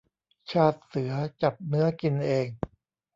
[0.51, 2.47] ชาติเสือจับเนื้อกินเอง